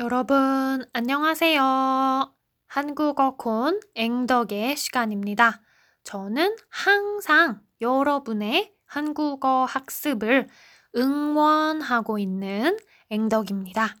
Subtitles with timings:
[0.00, 2.34] 여러분, 안녕하세요.
[2.68, 5.60] 한국어 콘 앵덕의 시간입니다.
[6.04, 10.48] 저는 항상 여러분의 한국어 학습을
[10.96, 12.78] 응원하고 있는
[13.10, 13.94] 앵덕입니다.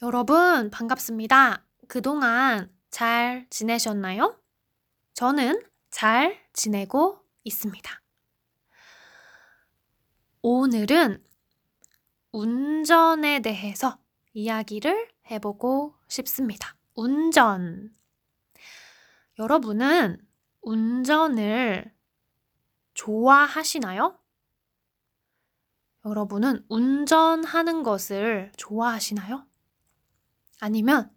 [0.00, 1.66] 여러분, 반갑습니다.
[1.86, 4.40] 그동안 잘 지내셨나요?
[5.12, 8.00] 저는 잘 지내고 있습니다.
[10.40, 11.22] 오늘은
[12.32, 13.98] 운전에 대해서
[14.32, 16.76] 이야기를 해보고 싶습니다.
[16.94, 17.94] 운전.
[19.38, 20.18] 여러분은
[20.62, 21.92] 운전을
[22.94, 24.18] 좋아하시나요?
[26.04, 29.46] 여러분은 운전하는 것을 좋아하시나요?
[30.60, 31.10] 아니면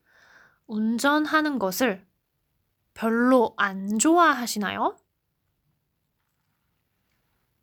[0.67, 2.05] 운전하는 것을
[2.93, 4.97] 별로 안 좋아하시나요?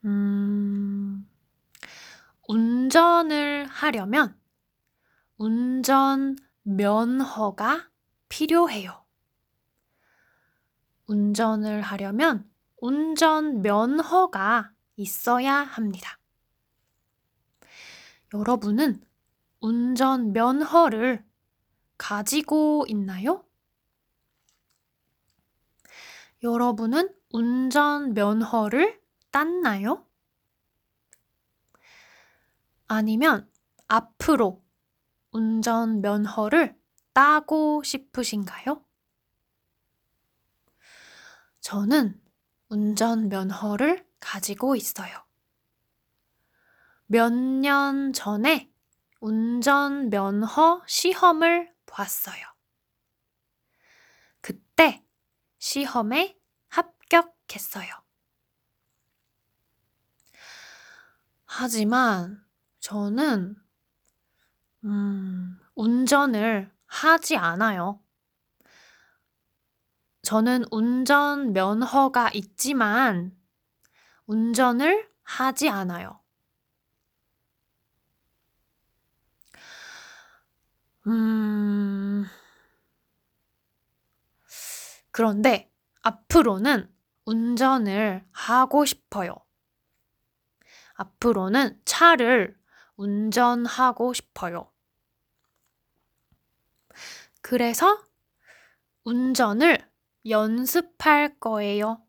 [0.05, 0.68] 음,
[2.48, 4.34] 운전을 하려면
[5.37, 7.91] 운전 면허가
[8.30, 9.05] 필요해요.
[11.06, 12.50] 운전을 하려면
[12.81, 16.19] 운전 면허가 있어야 합니다.
[18.33, 19.03] 여러분은
[19.61, 21.23] 운전 면허를
[21.98, 23.45] 가지고 있나요?
[26.42, 28.98] 여러분은 운전 면허를
[29.30, 30.08] 땄나요?
[32.89, 33.50] 아니면
[33.86, 34.62] 앞으로
[35.33, 36.77] 운전 면허를
[37.12, 38.84] 따고 싶으신가요?
[41.61, 42.20] 저는
[42.69, 45.25] 운전 면허를 가지고 있어요.
[47.06, 48.70] 몇 년 전에
[49.20, 52.42] 운전 면허 시험을 봤어요.
[54.41, 55.05] 그때
[55.58, 56.36] 시험에
[56.69, 57.89] 합격했어요.
[61.47, 62.45] 하지만
[62.89, 63.55] 저는,
[64.84, 68.00] 음, 운전을 하지 않아요.
[70.22, 73.36] 저는 운전 면허가 있지만
[74.24, 76.18] 운전을 하지 않아요.
[81.08, 82.24] 음,
[85.11, 85.70] 그런데
[86.01, 86.90] 앞으로는
[87.27, 89.34] 운전을 하고 싶어요.
[90.95, 92.58] 앞으로는 차를
[92.98, 94.70] 운전하고 싶어요.
[97.41, 98.05] 그래서
[99.05, 99.79] 운전을
[100.27, 102.03] 연습할 거예요.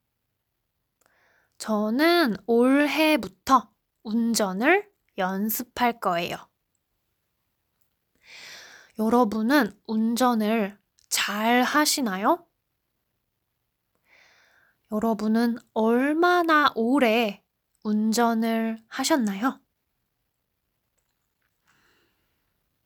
[1.57, 3.71] 저는 올해부터
[4.03, 6.37] 운전을 연습할 거예요.
[8.97, 12.45] 여러분은 운전을 잘 하시나요?
[14.91, 17.43] 여러분은 얼마나 오래
[17.83, 19.61] 운전을 하셨나요?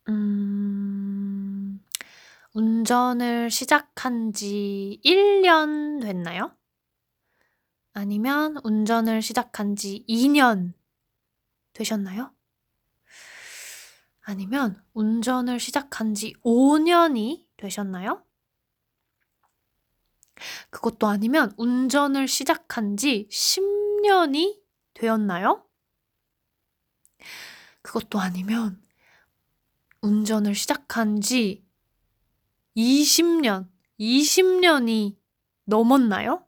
[0.09, 1.80] 음,
[2.53, 6.56] 운전을 시작한 지 1 년 됐나요?
[7.94, 10.74] 아니면 운전을 시작한 지 2 년
[11.74, 12.31] 되셨나요?
[14.22, 18.24] 아니면 운전을 시작한 지 5 년이 되셨나요?
[20.69, 23.62] 그것도 아니면 운전을 시작한 지 10
[24.02, 24.62] 년이
[24.94, 25.63] 되었나요?
[27.81, 28.81] 그것도 아니면
[30.03, 31.66] 운전을 시작한 지
[32.75, 33.69] 20년,
[34.00, 35.16] 20년이
[35.64, 36.46] 넘었나요?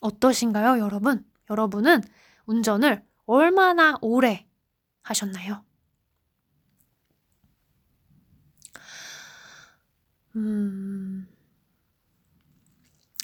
[0.00, 1.30] 어떠신가요, 여러분?
[1.50, 2.00] 여러분은
[2.46, 4.48] 운전을 얼마나 오래
[5.02, 5.62] 하셨나요?
[10.36, 11.28] 음,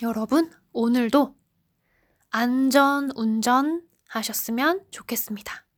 [0.03, 1.35] 여러분, 오늘도
[2.31, 5.70] 안전 운전 하셨으면 좋겠습니다.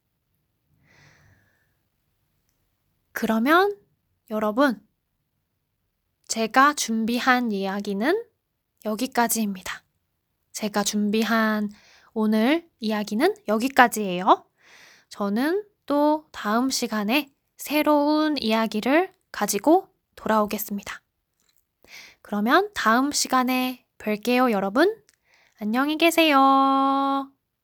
[3.13, 3.77] 그러면
[4.31, 4.81] 여러분,
[6.29, 8.25] 제가 준비한 이야기는
[8.85, 9.83] 여기까지입니다.
[10.53, 11.71] 제가 준비한
[12.15, 14.47] 오늘 이야기는 여기까지예요.
[15.09, 21.01] 저는 또 다음 시간에 새로운 이야기를 가지고 돌아오겠습니다.
[22.23, 24.97] 그러면 다음 시간에 뵐게요, 여러분.
[25.61, 27.32] 안녕히 계세요.